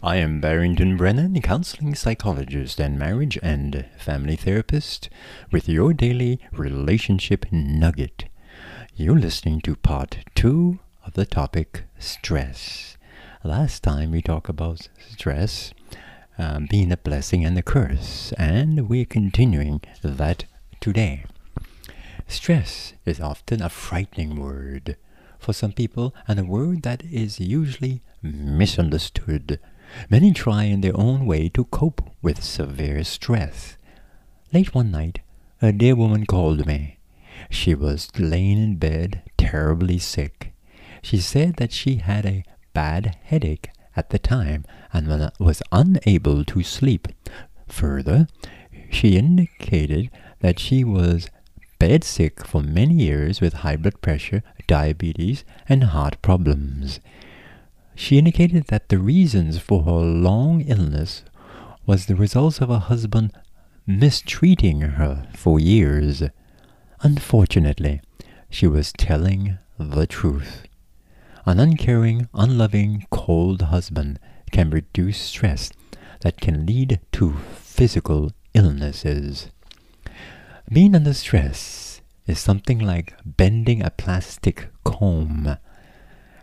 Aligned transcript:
I 0.00 0.16
am 0.16 0.40
Barrington 0.40 0.96
Brennan, 0.96 1.42
counseling 1.42 1.96
psychologist 1.96 2.78
and 2.78 2.96
marriage 2.96 3.36
and 3.42 3.84
family 3.98 4.36
therapist, 4.36 5.08
with 5.50 5.68
your 5.68 5.92
daily 5.92 6.38
relationship 6.52 7.46
nugget. 7.50 8.26
You're 8.94 9.18
listening 9.18 9.60
to 9.62 9.74
part 9.74 10.18
two 10.36 10.78
of 11.04 11.14
the 11.14 11.26
topic 11.26 11.82
stress. 11.98 12.96
Last 13.42 13.82
time 13.82 14.12
we 14.12 14.22
talked 14.22 14.48
about 14.48 14.88
stress 15.10 15.74
um, 16.38 16.68
being 16.70 16.92
a 16.92 16.96
blessing 16.96 17.44
and 17.44 17.58
a 17.58 17.62
curse, 17.62 18.32
and 18.38 18.88
we're 18.88 19.04
continuing 19.04 19.80
that 20.02 20.44
today. 20.78 21.24
Stress 22.28 22.92
is 23.04 23.18
often 23.18 23.60
a 23.60 23.68
frightening 23.68 24.40
word 24.40 24.96
for 25.40 25.52
some 25.52 25.72
people 25.72 26.14
and 26.28 26.38
a 26.38 26.44
word 26.44 26.82
that 26.84 27.02
is 27.02 27.40
usually 27.40 28.00
misunderstood. 28.22 29.58
Many 30.10 30.32
try 30.32 30.64
in 30.64 30.80
their 30.80 30.96
own 30.96 31.26
way 31.26 31.48
to 31.50 31.64
cope 31.64 32.02
with 32.22 32.42
severe 32.42 33.04
stress. 33.04 33.76
Late 34.52 34.74
one 34.74 34.90
night, 34.90 35.20
a 35.60 35.72
dear 35.72 35.94
woman 35.96 36.26
called 36.26 36.66
me. 36.66 36.98
She 37.50 37.74
was 37.74 38.08
laying 38.18 38.58
in 38.58 38.76
bed, 38.76 39.22
terribly 39.36 39.98
sick. 39.98 40.52
She 41.02 41.18
said 41.18 41.56
that 41.56 41.72
she 41.72 41.96
had 41.96 42.26
a 42.26 42.44
bad 42.74 43.16
headache 43.24 43.70
at 43.96 44.10
the 44.10 44.18
time 44.18 44.64
and 44.92 45.08
was 45.38 45.62
unable 45.72 46.44
to 46.44 46.62
sleep. 46.62 47.08
Further, 47.68 48.26
she 48.90 49.16
indicated 49.16 50.10
that 50.40 50.58
she 50.58 50.84
was 50.84 51.30
bedsick 51.78 52.46
for 52.46 52.62
many 52.62 52.94
years 52.94 53.40
with 53.40 53.62
high 53.64 53.76
blood 53.76 54.00
pressure, 54.00 54.42
diabetes, 54.66 55.44
and 55.68 55.84
heart 55.84 56.20
problems. 56.22 57.00
She 58.00 58.16
indicated 58.16 58.68
that 58.68 58.90
the 58.90 58.98
reasons 58.98 59.58
for 59.58 59.82
her 59.82 59.90
long 59.90 60.60
illness 60.60 61.24
was 61.84 62.06
the 62.06 62.14
result 62.14 62.60
of 62.60 62.68
her 62.68 62.78
husband 62.78 63.32
mistreating 63.88 64.82
her 64.82 65.26
for 65.34 65.58
years. 65.58 66.22
Unfortunately, 67.00 68.00
she 68.48 68.68
was 68.68 68.92
telling 68.92 69.58
the 69.80 70.06
truth. 70.06 70.62
An 71.44 71.58
uncaring, 71.58 72.28
unloving, 72.32 73.04
cold 73.10 73.62
husband 73.62 74.20
can 74.52 74.70
reduce 74.70 75.18
stress 75.18 75.72
that 76.20 76.40
can 76.40 76.66
lead 76.66 77.00
to 77.14 77.34
physical 77.56 78.30
illnesses. 78.54 79.48
Being 80.72 80.94
under 80.94 81.14
stress 81.14 82.00
is 82.28 82.38
something 82.38 82.78
like 82.78 83.14
bending 83.26 83.82
a 83.82 83.90
plastic 83.90 84.68
comb. 84.84 85.58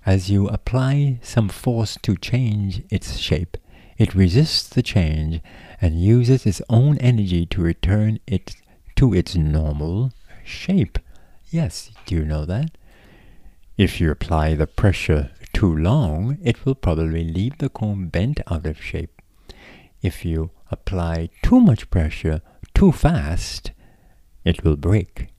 As 0.06 0.30
you 0.30 0.48
apply 0.48 1.20
some 1.24 1.50
force 1.50 1.98
to 2.04 2.16
change 2.16 2.84
its 2.92 3.18
shape, 3.18 3.58
it 3.98 4.14
resists 4.14 4.70
the 4.70 4.84
change 4.84 5.42
and 5.82 6.00
uses 6.00 6.46
its 6.46 6.62
own 6.70 7.00
energy 7.00 7.48
to 7.48 7.62
return 7.62 8.20
it 8.28 8.56
to 8.98 9.16
its 9.16 9.36
normal 9.36 10.14
shape. 10.44 11.00
Yes, 11.50 11.90
do 12.06 12.16
you 12.16 12.24
know 12.24 12.46
that? 12.46 12.78
If 13.78 14.00
you 14.00 14.12
apply 14.12 14.54
the 14.54 14.68
pressure 14.68 15.32
too 15.54 15.76
long, 15.76 16.38
it 16.44 16.66
will 16.66 16.76
probably 16.76 17.24
leave 17.24 17.58
the 17.58 17.70
comb 17.70 18.10
bent 18.10 18.40
out 18.48 18.68
of 18.68 18.82
shape. 18.82 19.22
If 20.04 20.24
you 20.24 20.52
apply 20.70 21.30
too 21.42 21.60
much 21.60 21.90
pressure 21.90 22.42
too 22.76 22.92
fast, 22.92 23.72
it 24.44 24.64
will 24.64 24.78
break. 24.78 25.30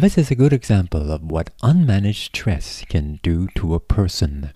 This 0.00 0.16
is 0.16 0.30
a 0.30 0.36
good 0.36 0.52
example 0.52 1.10
of 1.10 1.24
what 1.24 1.50
unmanaged 1.60 2.26
stress 2.26 2.84
can 2.88 3.18
do 3.20 3.48
to 3.56 3.74
a 3.74 3.80
person. 3.80 4.52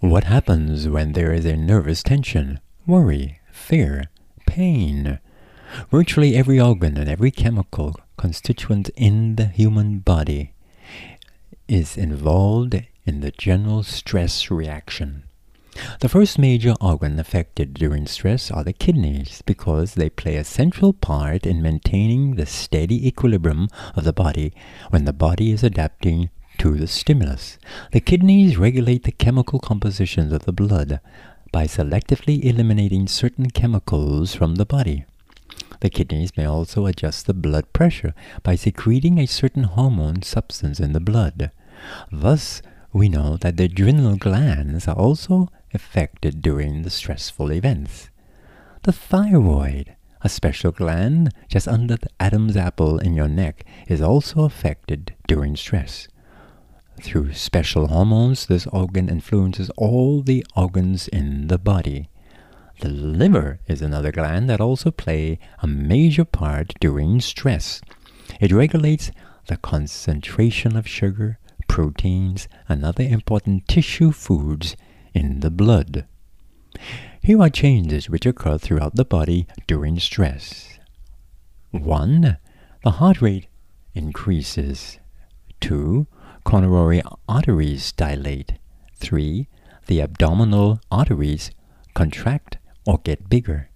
What 0.00 0.24
happens 0.24 0.88
when 0.88 1.12
there 1.12 1.32
is 1.32 1.44
a 1.44 1.56
nervous 1.56 2.02
tension, 2.02 2.58
worry, 2.84 3.38
fear, 3.52 4.06
pain? 4.48 5.20
Virtually 5.92 6.34
every 6.34 6.58
organ 6.58 6.96
and 6.96 7.08
every 7.08 7.30
chemical 7.30 8.00
constituent 8.16 8.90
in 8.96 9.36
the 9.36 9.46
human 9.46 10.00
body 10.00 10.54
is 11.68 11.96
involved 11.96 12.82
in 13.06 13.20
the 13.20 13.30
general 13.30 13.84
stress 13.84 14.50
reaction. 14.50 15.22
The 16.00 16.08
first 16.08 16.38
major 16.38 16.74
organ 16.80 17.18
affected 17.18 17.74
during 17.74 18.06
stress 18.06 18.50
are 18.50 18.64
the 18.64 18.72
kidneys 18.72 19.42
because 19.46 19.94
they 19.94 20.08
play 20.08 20.36
a 20.36 20.44
central 20.44 20.92
part 20.92 21.46
in 21.46 21.62
maintaining 21.62 22.36
the 22.36 22.46
steady 22.46 23.06
equilibrium 23.06 23.68
of 23.94 24.04
the 24.04 24.12
body 24.12 24.52
when 24.90 25.04
the 25.04 25.12
body 25.12 25.50
is 25.50 25.62
adapting 25.62 26.30
to 26.58 26.76
the 26.76 26.86
stimulus. 26.86 27.58
The 27.92 28.00
kidneys 28.00 28.56
regulate 28.56 29.04
the 29.04 29.12
chemical 29.12 29.60
compositions 29.60 30.32
of 30.32 30.44
the 30.44 30.52
blood 30.52 31.00
by 31.52 31.66
selectively 31.66 32.44
eliminating 32.44 33.06
certain 33.06 33.50
chemicals 33.50 34.34
from 34.34 34.56
the 34.56 34.66
body. 34.66 35.04
The 35.80 35.90
kidneys 35.90 36.36
may 36.36 36.44
also 36.44 36.86
adjust 36.86 37.26
the 37.26 37.34
blood 37.34 37.72
pressure 37.72 38.14
by 38.42 38.56
secreting 38.56 39.18
a 39.18 39.26
certain 39.26 39.64
hormone 39.64 40.22
substance 40.22 40.80
in 40.80 40.92
the 40.92 41.00
blood. 41.00 41.50
Thus, 42.10 42.62
we 42.92 43.08
know 43.08 43.36
that 43.36 43.56
the 43.56 43.64
adrenal 43.64 44.16
glands 44.16 44.88
are 44.88 44.96
also 44.96 45.48
affected 45.74 46.42
during 46.42 46.82
the 46.82 46.90
stressful 46.90 47.52
events. 47.52 48.10
The 48.82 48.92
thyroid, 48.92 49.96
a 50.22 50.28
special 50.28 50.72
gland 50.72 51.32
just 51.48 51.68
under 51.68 51.96
the 51.96 52.08
Adam's 52.18 52.56
apple 52.56 52.98
in 52.98 53.14
your 53.14 53.28
neck, 53.28 53.64
is 53.86 54.00
also 54.00 54.44
affected 54.44 55.14
during 55.26 55.56
stress. 55.56 56.08
Through 57.00 57.34
special 57.34 57.86
hormones, 57.86 58.46
this 58.46 58.66
organ 58.68 59.08
influences 59.08 59.70
all 59.76 60.22
the 60.22 60.44
organs 60.56 61.06
in 61.08 61.46
the 61.46 61.58
body. 61.58 62.08
The 62.80 62.88
liver 62.88 63.60
is 63.66 63.82
another 63.82 64.12
gland 64.12 64.48
that 64.50 64.60
also 64.60 64.90
play 64.90 65.38
a 65.60 65.66
major 65.66 66.24
part 66.24 66.74
during 66.80 67.20
stress. 67.20 67.80
It 68.40 68.52
regulates 68.52 69.10
the 69.46 69.56
concentration 69.56 70.76
of 70.76 70.86
sugar, 70.86 71.38
proteins, 71.68 72.48
and 72.68 72.84
other 72.84 73.04
important 73.04 73.66
tissue 73.66 74.12
foods 74.12 74.76
in 75.14 75.40
the 75.40 75.50
blood. 75.50 76.06
Here 77.20 77.40
are 77.40 77.50
changes 77.50 78.08
which 78.08 78.26
occur 78.26 78.58
throughout 78.58 78.94
the 78.94 79.04
body 79.04 79.46
during 79.66 79.98
stress. 79.98 80.78
1. 81.70 82.38
The 82.84 82.90
heart 82.92 83.20
rate 83.20 83.46
increases. 83.94 84.98
2. 85.60 86.06
Coronary 86.44 87.02
arteries 87.28 87.92
dilate. 87.92 88.54
3. 88.96 89.48
The 89.86 90.00
abdominal 90.00 90.80
arteries 90.90 91.50
contract 91.94 92.58
or 92.86 92.98
get 92.98 93.28
bigger. 93.28 93.70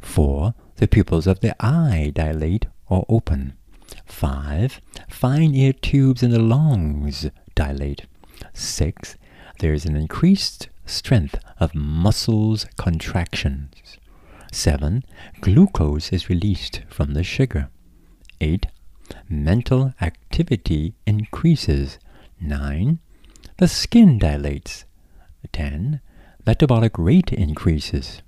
4. 0.00 0.54
The 0.76 0.88
pupils 0.88 1.26
of 1.26 1.40
the 1.40 1.54
eye 1.64 2.10
dilate 2.14 2.66
or 2.88 3.04
open. 3.08 3.54
5. 4.06 4.80
Fine 5.08 5.54
air 5.54 5.72
tubes 5.72 6.22
in 6.22 6.30
the 6.30 6.38
lungs 6.38 7.30
dilate. 7.54 8.06
6. 8.52 9.16
There 9.60 9.74
is 9.74 9.84
an 9.84 9.94
increased 9.94 10.70
strength 10.86 11.38
of 11.58 11.74
muscles 11.74 12.64
contractions. 12.78 13.98
7. 14.50 15.04
Glucose 15.42 16.14
is 16.14 16.30
released 16.30 16.80
from 16.88 17.12
the 17.12 17.22
sugar. 17.22 17.68
8. 18.40 18.68
Mental 19.28 19.92
activity 20.00 20.94
increases. 21.06 21.98
9. 22.40 23.00
The 23.58 23.68
skin 23.68 24.18
dilates. 24.18 24.86
10. 25.52 26.00
Metabolic 26.46 26.98
rate 26.98 27.30
increases. 27.30 28.22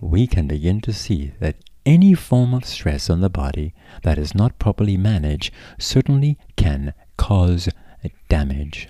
We 0.00 0.28
can 0.28 0.46
begin 0.46 0.80
to 0.82 0.92
see 0.92 1.32
that 1.40 1.56
any 1.84 2.14
form 2.14 2.54
of 2.54 2.64
stress 2.64 3.10
on 3.10 3.22
the 3.22 3.28
body 3.28 3.74
that 4.04 4.18
is 4.18 4.36
not 4.36 4.60
properly 4.60 4.96
managed 4.96 5.52
certainly 5.80 6.38
can 6.54 6.94
cause 7.16 7.68
damage. 8.28 8.88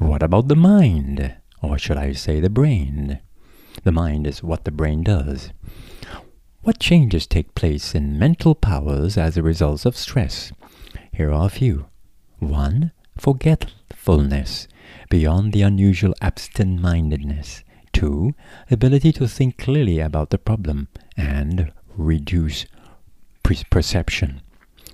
What 0.00 0.22
about 0.22 0.48
the 0.48 0.56
mind? 0.56 1.36
Or 1.62 1.78
should 1.78 1.98
I 1.98 2.12
say 2.12 2.40
the 2.40 2.48
brain? 2.48 3.20
The 3.84 3.92
mind 3.92 4.26
is 4.26 4.42
what 4.42 4.64
the 4.64 4.70
brain 4.70 5.02
does. 5.02 5.50
What 6.62 6.80
changes 6.80 7.26
take 7.26 7.54
place 7.54 7.94
in 7.94 8.18
mental 8.18 8.54
powers 8.54 9.18
as 9.18 9.36
a 9.36 9.42
result 9.42 9.84
of 9.84 9.98
stress? 9.98 10.52
Here 11.12 11.30
are 11.30 11.46
a 11.46 11.50
few. 11.50 11.84
1. 12.38 12.92
Forgetfulness, 13.18 14.68
beyond 15.10 15.52
the 15.52 15.60
unusual 15.60 16.14
absent 16.22 16.80
mindedness. 16.80 17.62
2. 17.92 18.34
Ability 18.70 19.12
to 19.12 19.28
think 19.28 19.58
clearly 19.58 20.00
about 20.00 20.30
the 20.30 20.38
problem 20.38 20.88
and 21.14 21.72
reduce 21.94 22.64
perception. 23.42 24.40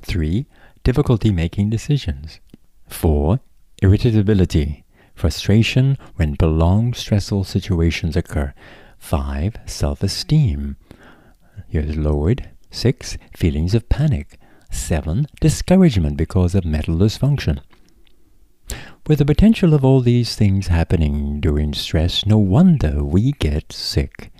3. 0.03 0.47
Difficulty 0.83 1.31
making 1.31 1.71
decisions. 1.71 2.41
4. 2.89 3.39
Irritability, 3.83 4.85
frustration 5.17 5.99
when 6.15 6.37
prolonged 6.37 6.95
stressful 6.95 7.43
situations 7.45 8.17
occur. 8.17 8.55
5. 8.99 9.57
Self 9.67 10.03
esteem. 10.03 10.77
Here's 11.69 11.97
lowered. 11.97 12.51
6. 12.71 13.19
Feelings 13.35 13.75
of 13.75 13.89
panic. 13.89 14.39
7. 14.71 15.27
Discouragement 15.41 16.17
because 16.17 16.55
of 16.55 16.65
mental 16.65 16.97
dysfunction. 16.97 17.61
With 19.07 19.19
the 19.19 19.25
potential 19.25 19.73
of 19.75 19.85
all 19.85 20.01
these 20.01 20.37
things 20.37 20.67
happening 20.67 21.41
during 21.41 21.73
stress, 21.73 22.27
no 22.27 22.39
wonder 22.39 23.03
we 23.03 23.33
get 23.33 23.73
sick. 23.73 24.33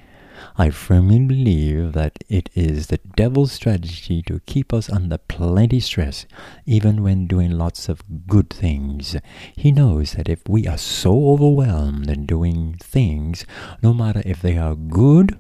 I 0.57 0.71
firmly 0.71 1.21
believe 1.21 1.93
that 1.93 2.19
it 2.29 2.51
is 2.55 2.87
the 2.87 2.99
devil's 3.17 3.53
strategy 3.53 4.23
to 4.23 4.41
keep 4.47 4.73
us 4.73 4.89
under 4.91 5.19
plenty 5.19 5.81
stress, 5.81 6.27
even 6.65 7.03
when 7.03 7.27
doing 7.27 7.53
lots 7.53 7.89
of 7.89 8.03
good 8.27 8.51
things. 8.51 9.17
He 9.55 9.73
knows 9.73 10.13
that 10.13 10.29
if 10.29 10.49
we 10.49 10.67
are 10.67 10.79
so 10.79 11.31
overwhelmed 11.31 12.09
in 12.11 12.27
doing 12.27 12.77
things, 12.81 13.45
no 13.83 13.93
matter 13.93 14.23
if 14.25 14.41
they 14.41 14.57
are 14.57 14.75
good 14.75 15.39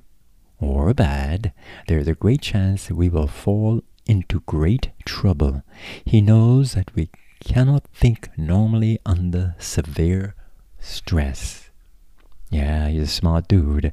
or 0.58 0.92
bad, 0.94 1.52
there 1.88 1.98
is 1.98 2.08
a 2.08 2.14
great 2.14 2.40
chance 2.40 2.86
that 2.86 2.94
we 2.94 3.08
will 3.08 3.28
fall 3.28 3.82
into 4.06 4.40
great 4.40 4.90
trouble. 5.04 5.62
He 6.04 6.20
knows 6.20 6.72
that 6.74 6.94
we 6.94 7.10
cannot 7.40 7.84
think 7.92 8.28
normally 8.36 8.98
under 9.04 9.54
severe 9.58 10.34
stress. 10.78 11.65
Yeah, 12.50 12.88
he's 12.88 13.02
a 13.02 13.06
smart 13.06 13.48
dude. 13.48 13.92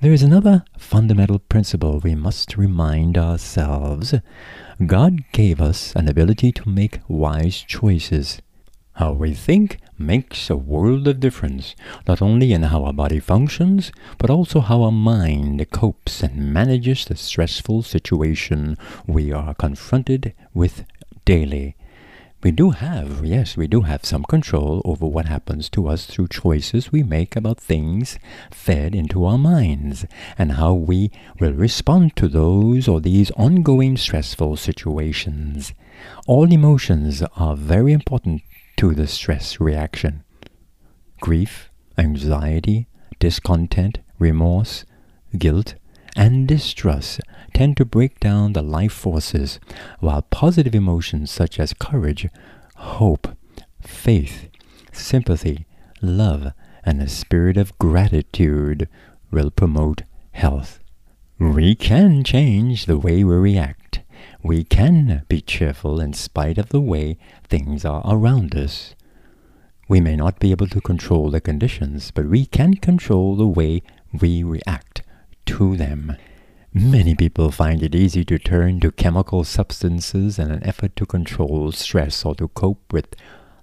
There 0.00 0.12
is 0.12 0.22
another 0.22 0.64
fundamental 0.78 1.40
principle 1.40 1.98
we 1.98 2.14
must 2.14 2.56
remind 2.56 3.18
ourselves. 3.18 4.14
God 4.86 5.24
gave 5.32 5.60
us 5.60 5.94
an 5.96 6.08
ability 6.08 6.52
to 6.52 6.68
make 6.68 7.00
wise 7.08 7.60
choices. 7.60 8.40
How 8.94 9.12
we 9.12 9.34
think 9.34 9.78
makes 9.98 10.50
a 10.50 10.56
world 10.56 11.08
of 11.08 11.20
difference, 11.20 11.74
not 12.06 12.22
only 12.22 12.52
in 12.52 12.62
how 12.62 12.84
our 12.84 12.92
body 12.92 13.18
functions, 13.18 13.92
but 14.18 14.30
also 14.30 14.60
how 14.60 14.82
our 14.82 14.92
mind 14.92 15.68
copes 15.70 16.22
and 16.22 16.52
manages 16.52 17.04
the 17.04 17.16
stressful 17.16 17.82
situation 17.82 18.76
we 19.06 19.32
are 19.32 19.54
confronted 19.54 20.32
with 20.54 20.84
daily. 21.24 21.76
We 22.42 22.52
do 22.52 22.70
have, 22.70 23.22
yes, 23.22 23.54
we 23.54 23.66
do 23.66 23.82
have 23.82 24.06
some 24.06 24.24
control 24.24 24.80
over 24.86 25.06
what 25.06 25.26
happens 25.26 25.68
to 25.70 25.88
us 25.88 26.06
through 26.06 26.28
choices 26.28 26.90
we 26.90 27.02
make 27.02 27.36
about 27.36 27.60
things 27.60 28.18
fed 28.50 28.94
into 28.94 29.26
our 29.26 29.36
minds 29.36 30.06
and 30.38 30.52
how 30.52 30.72
we 30.72 31.10
will 31.38 31.52
respond 31.52 32.16
to 32.16 32.28
those 32.28 32.88
or 32.88 32.98
these 32.98 33.30
ongoing 33.32 33.98
stressful 33.98 34.56
situations. 34.56 35.74
All 36.26 36.50
emotions 36.50 37.22
are 37.36 37.54
very 37.54 37.92
important 37.92 38.40
to 38.78 38.94
the 38.94 39.06
stress 39.06 39.60
reaction. 39.60 40.24
Grief, 41.20 41.70
anxiety, 41.98 42.88
discontent, 43.18 43.98
remorse, 44.18 44.86
guilt, 45.36 45.74
and 46.16 46.48
distrust 46.48 47.20
tend 47.54 47.76
to 47.76 47.84
break 47.84 48.20
down 48.20 48.52
the 48.52 48.62
life 48.62 48.92
forces, 48.92 49.60
while 50.00 50.22
positive 50.22 50.74
emotions 50.74 51.30
such 51.30 51.58
as 51.58 51.72
courage, 51.72 52.28
hope, 52.76 53.28
faith, 53.80 54.48
sympathy, 54.92 55.66
love, 56.00 56.52
and 56.84 57.00
a 57.00 57.08
spirit 57.08 57.56
of 57.56 57.76
gratitude 57.78 58.88
will 59.30 59.50
promote 59.50 60.02
health. 60.32 60.80
We 61.38 61.74
can 61.74 62.24
change 62.24 62.86
the 62.86 62.98
way 62.98 63.24
we 63.24 63.34
react. 63.34 64.00
We 64.42 64.64
can 64.64 65.24
be 65.28 65.40
cheerful 65.40 66.00
in 66.00 66.12
spite 66.12 66.58
of 66.58 66.70
the 66.70 66.80
way 66.80 67.18
things 67.48 67.84
are 67.84 68.02
around 68.06 68.54
us. 68.54 68.94
We 69.88 70.00
may 70.00 70.16
not 70.16 70.38
be 70.38 70.50
able 70.50 70.68
to 70.68 70.80
control 70.80 71.30
the 71.30 71.40
conditions, 71.40 72.10
but 72.10 72.26
we 72.26 72.46
can 72.46 72.74
control 72.74 73.36
the 73.36 73.46
way 73.46 73.82
we 74.12 74.42
react 74.42 74.89
to 75.46 75.76
them. 75.76 76.16
Many 76.72 77.14
people 77.14 77.50
find 77.50 77.82
it 77.82 77.94
easy 77.94 78.24
to 78.26 78.38
turn 78.38 78.80
to 78.80 78.92
chemical 78.92 79.42
substances 79.42 80.38
in 80.38 80.50
an 80.50 80.62
effort 80.64 80.94
to 80.96 81.06
control 81.06 81.72
stress 81.72 82.24
or 82.24 82.34
to 82.36 82.48
cope 82.48 82.92
with 82.92 83.16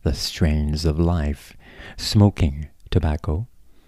the 0.03 0.13
strains 0.13 0.83
of 0.83 1.00
life. 1.00 1.56
Smoking, 1.95 2.68
tobacco, 2.91 3.47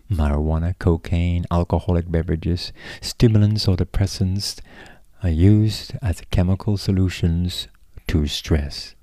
marijuana, 0.10 0.78
cocaine, 0.80 1.46
alcoholic 1.52 2.10
beverages, 2.10 2.72
stimulants 3.02 3.68
or 3.68 3.76
depressants 3.76 4.60
are 5.22 5.30
used 5.30 5.94
as 6.02 6.22
chemical 6.32 6.78
solutions 6.78 7.68
to 8.08 8.26
stress. 8.26 8.96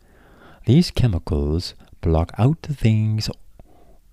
These 0.65 0.91
chemicals 0.91 1.75
block 2.01 2.33
out 2.39 2.63
the 2.63 2.75
things 2.75 3.29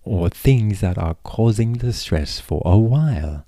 or 0.04 0.30
things 0.30 0.82
that 0.82 0.98
are 0.98 1.16
causing 1.24 1.74
the 1.74 1.94
stress 1.94 2.40
for 2.40 2.62
a 2.66 2.78
while. 2.78 3.46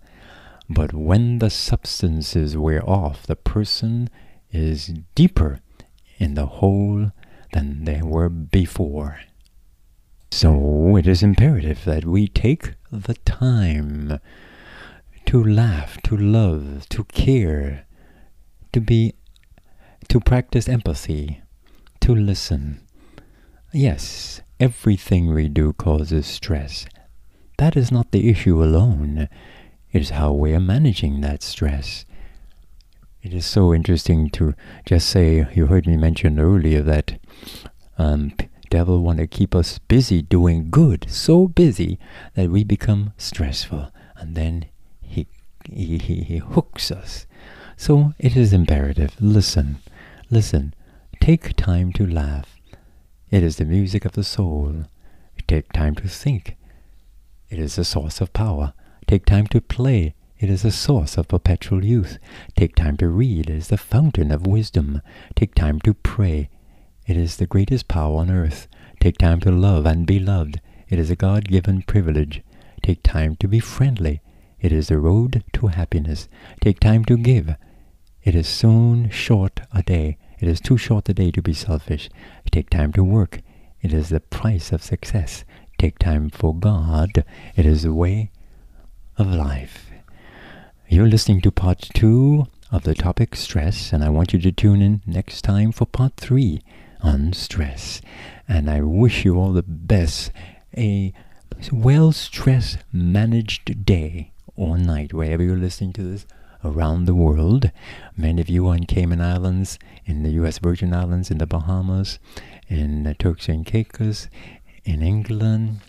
But 0.70 0.94
when 0.94 1.40
the 1.40 1.50
substances 1.50 2.58
wear 2.58 2.88
off, 2.88 3.28
the 3.28 3.36
person 3.36 4.10
is 4.52 4.94
deeper 5.14 5.60
in 6.18 6.34
the 6.34 6.46
hole 6.46 7.12
than 7.54 7.86
they 7.86 8.02
were 8.02 8.30
before. 8.30 9.20
So 10.32 10.98
it 10.98 11.08
is 11.08 11.24
imperative 11.24 11.86
that 11.86 12.06
we 12.06 12.28
take 12.28 12.74
the 12.92 13.14
time 13.26 14.20
to 15.28 15.44
laugh, 15.44 16.02
to 16.04 16.18
love, 16.18 16.88
to 16.90 17.04
care, 17.06 17.86
to 18.74 18.82
be, 18.82 19.14
to 20.10 20.20
practice 20.20 20.68
empathy, 20.68 21.42
to 22.02 22.14
listen. 22.14 22.86
Yes, 23.74 24.42
everything 24.60 25.34
we 25.34 25.48
do 25.48 25.74
causes 25.74 26.26
stress. 26.26 26.86
That 27.58 27.78
is 27.78 27.92
not 27.92 28.12
the 28.12 28.30
issue 28.30 28.64
alone. 28.64 29.30
It 29.96 30.02
is 30.02 30.10
how 30.10 30.34
we 30.34 30.54
are 30.54 30.60
managing 30.60 31.22
that 31.22 31.42
stress. 31.42 32.04
It 33.24 33.34
is 33.34 33.46
so 33.46 33.74
interesting 33.74 34.30
to 34.32 34.54
just 34.86 35.08
say, 35.08 35.48
you 35.56 35.68
heard 35.68 35.88
me 35.88 35.96
mention 35.96 36.38
earlier 36.38 36.82
that 36.82 37.18
um, 37.98 38.34
devil 38.70 39.02
want 39.02 39.20
to 39.20 39.26
keep 39.26 39.56
us 39.56 39.80
busy 39.80 40.22
doing 40.22 40.70
good, 40.70 41.10
so 41.10 41.48
busy 41.48 41.98
that 42.34 42.50
we 42.50 42.66
become 42.66 43.14
stressful, 43.18 43.90
and 44.18 44.36
then 44.36 44.66
he, 45.02 45.28
he, 45.72 45.98
he, 45.98 46.24
he 46.24 46.38
hooks 46.40 46.92
us. 46.92 47.26
So 47.78 48.16
it 48.20 48.36
is 48.36 48.52
imperative, 48.52 49.16
listen, 49.22 49.78
listen, 50.30 50.74
take 51.22 51.56
time 51.56 51.94
to 51.94 52.06
laugh. 52.06 52.54
It 53.32 53.44
is 53.44 53.56
the 53.56 53.64
music 53.64 54.04
of 54.04 54.12
the 54.12 54.26
soul. 54.26 54.88
Take 55.48 55.72
time 55.72 55.96
to 55.96 56.10
think. 56.10 56.58
It 57.50 57.60
is 57.60 57.78
the 57.78 57.86
source 57.86 58.20
of 58.20 58.34
power. 58.34 58.74
Take 59.07 59.25
time 59.25 59.48
to 59.48 59.62
play. 59.62 60.16
It 60.40 60.50
is 60.50 60.66
a 60.66 60.72
source 60.72 61.18
of 61.18 61.28
perpetual 61.28 61.86
youth. 61.86 62.18
Take 62.56 62.75
time 62.75 62.98
to 62.98 63.07
read. 63.07 63.50
It 63.50 63.56
is 63.56 63.68
the 63.68 63.78
fountain 63.78 64.31
of 64.31 64.48
wisdom. 64.48 65.02
Take 65.36 65.56
time 65.56 65.80
to 65.81 65.94
pray. 65.94 66.50
It 67.07 67.16
is 67.16 67.38
the 67.38 67.46
greatest 67.46 67.88
power 67.88 68.18
on 68.18 68.31
earth. 68.31 68.68
Take 69.00 69.18
time 69.18 69.40
to 69.42 69.52
love 69.52 69.86
and 69.86 70.07
be 70.07 70.19
loved. 70.19 70.60
It 70.90 70.98
is 70.98 71.12
a 71.12 71.16
God-given 71.16 71.84
privilege. 71.84 72.42
Take 72.81 73.04
time 73.04 73.36
to 73.38 73.48
be 73.48 73.60
friendly. 73.60 74.22
It 74.60 74.72
is 74.72 74.88
the 74.88 74.98
road 74.98 75.44
to 75.54 75.68
happiness. 75.68 76.28
Take 76.60 76.80
time 76.80 77.06
to 77.06 77.18
give. 77.18 77.56
It 78.24 78.34
is 78.34 78.48
soon 78.48 79.10
short 79.12 79.62
a 79.72 79.84
day. 79.84 80.18
It 80.39 80.48
is 80.48 80.60
too 80.60 80.77
short 80.77 81.08
a 81.10 81.13
day 81.13 81.30
to 81.32 81.41
be 81.41 81.53
selfish. 81.53 82.10
Take 82.51 82.72
time 82.72 82.91
to 82.94 83.03
work. 83.03 83.41
It 83.82 83.94
is 83.94 84.10
the 84.10 84.20
price 84.20 84.72
of 84.72 84.84
success. 84.84 85.46
Take 85.77 86.00
time 86.00 86.32
for 86.32 86.56
God. 86.56 87.24
It 87.56 87.65
is 87.68 87.84
the 87.84 87.94
way 87.94 88.32
of 89.17 89.27
life. 89.27 89.91
You're 90.88 91.07
listening 91.07 91.41
to 91.41 91.51
part 91.51 91.89
two 91.93 92.48
of 92.72 92.84
the 92.84 92.93
topic 92.93 93.36
stress, 93.36 93.93
and 93.93 94.03
I 94.03 94.10
want 94.10 94.34
you 94.34 94.39
to 94.39 94.51
tune 94.51 94.81
in 94.81 95.01
next 95.05 95.41
time 95.41 95.72
for 95.72 95.86
part 95.86 96.17
three 96.17 96.62
on 97.01 97.34
stress. 97.34 98.01
And 98.48 98.69
I 98.69 98.81
wish 98.81 99.25
you 99.25 99.38
all 99.39 99.53
the 99.53 99.63
best, 99.63 100.31
a 100.77 101.13
well 101.72 102.12
stress 102.12 102.77
managed 102.91 103.86
day 103.86 104.31
or 104.55 104.77
night, 104.77 105.13
wherever 105.13 105.43
you're 105.43 105.57
listening 105.57 105.93
to 105.93 106.03
this 106.03 106.25
around 106.63 107.05
the 107.05 107.15
world. 107.15 107.72
Many 108.17 108.41
of 108.41 108.50
you 108.50 108.67
on 108.67 108.84
Cayman 108.86 109.22
Islands, 109.22 109.79
in 110.05 110.24
the 110.24 110.31
U.S. 110.31 110.60
Virgin 110.60 110.93
Islands, 110.93 111.31
in 111.31 111.38
the 111.38 111.45
Bahamas, 111.45 112.19
in 112.67 113.03
the 113.03 113.13
Turks 113.13 113.48
and 113.48 113.65
Caicos, 113.65 114.27
in 114.84 115.01
England, 115.01 115.81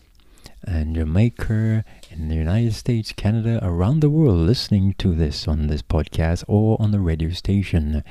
and 0.66 0.94
Jamaica, 0.94 1.84
in 2.10 2.28
the 2.28 2.34
United 2.34 2.74
States, 2.74 3.12
Canada, 3.12 3.58
around 3.62 4.00
the 4.00 4.10
world 4.10 4.38
listening 4.38 4.94
to 4.98 5.14
this 5.14 5.46
on 5.46 5.66
this 5.68 5.82
podcast 5.82 6.44
or 6.48 6.76
on 6.80 6.90
the 6.90 7.00
radio 7.00 7.30
station 7.30 8.02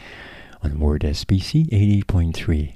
on 0.64 0.80
Word 0.80 1.02
SBC 1.02 1.70
80.3. 2.06 2.76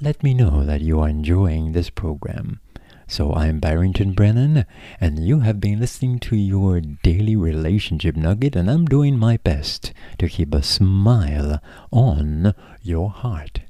Let 0.00 0.22
me 0.22 0.32
know 0.32 0.64
that 0.64 0.80
you 0.80 1.00
are 1.00 1.08
enjoying 1.08 1.72
this 1.72 1.90
program. 1.90 2.60
So 3.06 3.32
I'm 3.32 3.58
Barrington 3.58 4.12
Brennan, 4.12 4.64
and 5.00 5.26
you 5.26 5.40
have 5.40 5.60
been 5.60 5.80
listening 5.80 6.20
to 6.20 6.36
your 6.36 6.80
daily 6.80 7.34
relationship 7.34 8.16
nugget, 8.16 8.54
and 8.54 8.70
I'm 8.70 8.86
doing 8.86 9.18
my 9.18 9.36
best 9.36 9.92
to 10.18 10.28
keep 10.28 10.54
a 10.54 10.62
smile 10.62 11.60
on 11.90 12.54
your 12.82 13.10
heart. 13.10 13.62